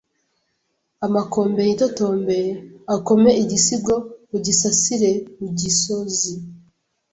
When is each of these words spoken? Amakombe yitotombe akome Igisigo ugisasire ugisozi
Amakombe 1.05 1.59
yitotombe 1.69 2.39
akome 2.95 3.31
Igisigo 3.43 3.95
ugisasire 4.35 5.11
ugisozi 5.45 6.31